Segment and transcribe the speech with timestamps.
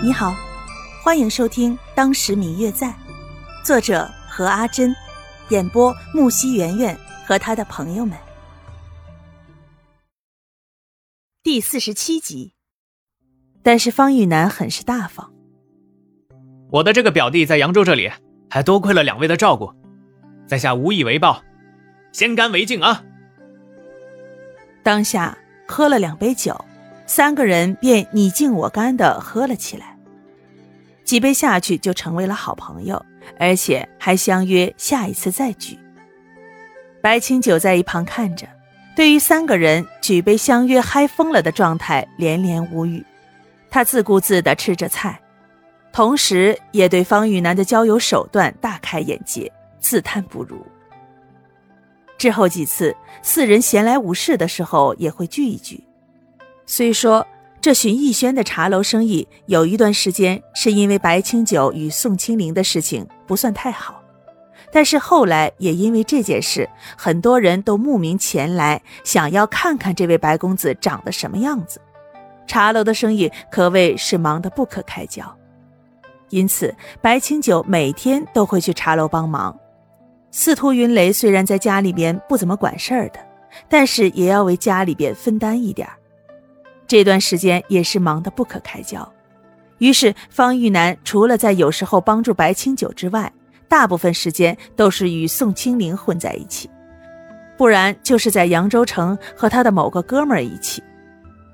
[0.00, 0.32] 你好，
[1.02, 2.86] 欢迎收听《当时明月在》，
[3.64, 4.94] 作者何阿珍，
[5.48, 8.16] 演播木西圆圆和他的朋友们。
[11.42, 12.54] 第四十七集。
[13.60, 15.32] 但是方玉楠很是大方，
[16.70, 18.08] 我的这个表弟在扬州这里，
[18.48, 19.74] 还多亏了两位的照顾，
[20.46, 21.42] 在下无以为报，
[22.12, 23.02] 先干为敬啊！
[24.84, 25.36] 当下
[25.66, 26.56] 喝了两杯酒。
[27.08, 29.96] 三个人便你敬我干的喝了起来，
[31.04, 33.02] 几杯下去就成为了好朋友，
[33.40, 35.78] 而且还相约下一次再聚。
[37.00, 38.46] 白清九在一旁看着，
[38.94, 43.02] 对于三个人举杯相约嗨疯了的状态连连无语。
[43.70, 45.18] 他自顾自地吃着菜，
[45.92, 50.60] 同时也对方玉楠的交友手段大开眼界，自叹不如。
[52.18, 55.82] 之后几次四人闲来无事的时候也会聚一聚。
[56.70, 57.26] 虽说
[57.62, 64.02] 这寻逸轩的茶楼生意有一段时间是因为白清九与宋清灵的事情不算太好，
[64.70, 71.80] 但是后来也因为这件事，很多人都慕名前来，想要看看这位白公子长得什么样子。
[72.46, 75.24] 茶楼的生意可谓是忙得不可开交，
[76.28, 79.58] 因此白清九每天都会去茶楼帮忙。
[80.30, 83.18] 司徒云雷虽然在家里边不怎么管事儿的，
[83.70, 85.94] 但是也要为家里边分担一点儿。
[86.88, 89.06] 这段时间也是忙得不可开交，
[89.76, 93.30] 于是方玉楠除了在有时候帮助白清九之外，
[93.68, 96.70] 大部分时间都是与宋清灵混在一起，
[97.58, 100.82] 不然就是在扬州城和他的某个哥们儿一起，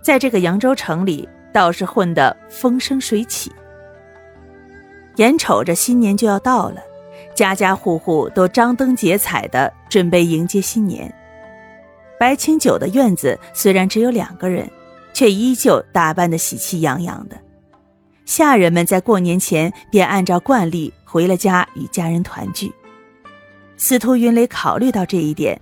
[0.00, 3.52] 在这个扬州城里倒是混得风生水起。
[5.16, 6.80] 眼瞅着新年就要到了，
[7.34, 11.14] 家家户户都张灯结彩的准备迎接新年。
[12.18, 14.66] 白清九的院子虽然只有两个人。
[15.18, 17.36] 却依旧打扮得喜气洋洋的，
[18.24, 22.72] 下人们在过年前便按照惯例回了家与家人团聚。
[23.76, 25.60] 司徒云雷考虑到这一点，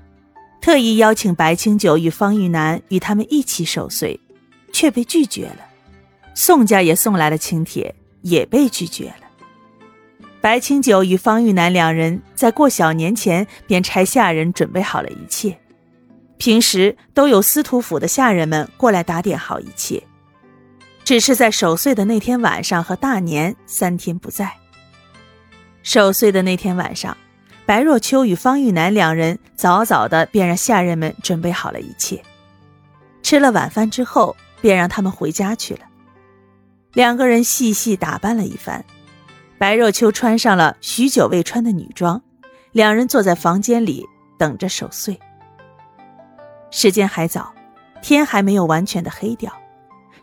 [0.61, 4.21] 特意邀请白清九与方玉楠与他们一起守岁，
[4.75, 5.61] 却被拒绝了。
[6.34, 9.25] 宋家也送来了请帖，也被拒绝了。
[10.43, 15.59] 白清九与方玉楠两人在过小年前便差下人准备好了一切。
[16.39, 20.03] 平时都有司徒府的下人们过来打点好一切，
[21.05, 24.53] 只是在守岁的那天晚上和大年三天不在。
[25.83, 27.17] 守岁的那天晚上，
[27.65, 32.23] 白若秋与方玉楠两人早早的便让下人们准备好了一切，
[33.23, 35.81] 吃了晚饭之后，便让他们回家去了。
[36.93, 38.85] 两个人细细打扮了一番，
[39.59, 42.21] 白若秋穿上了许久未穿的女装，
[42.73, 44.05] 两人坐在房间里
[44.39, 45.19] 等着守岁。
[46.71, 47.53] 时间还早，
[48.03, 49.53] 天还没有完全的黑掉，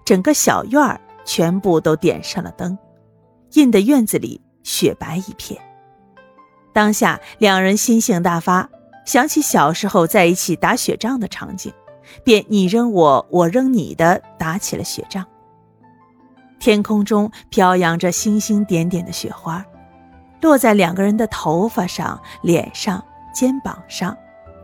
[0.05, 2.77] 整个小院儿全部都点上了灯，
[3.53, 5.59] 映得院子里雪白一片。
[6.73, 8.69] 当下两人心性大发，
[9.05, 11.71] 想起小时候在一起打雪仗的场景，
[12.23, 15.25] 便你扔我，我扔你的打起了雪仗。
[16.59, 19.65] 天空中飘扬着星星点点的雪花，
[20.41, 24.15] 落在两个人的头发上、脸上、肩膀上，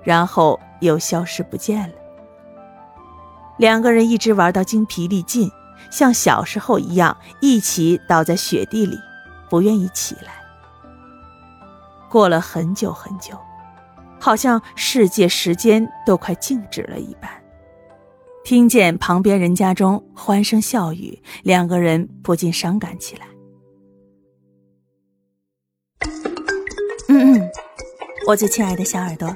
[0.03, 0.59] 然后。
[0.79, 1.95] 又消失不见了。
[3.57, 5.51] 两个人一直玩到精疲力尽，
[5.91, 8.97] 像小时候一样，一起倒在雪地里，
[9.49, 10.33] 不愿意起来。
[12.09, 13.37] 过了很久很久，
[14.19, 17.29] 好像世界时间都快静止了一般。
[18.45, 23.27] 听见旁边人家中欢声笑语，两个人不禁伤感起来。
[27.09, 27.49] 嗯嗯，
[28.27, 29.35] 我最亲爱的小耳朵。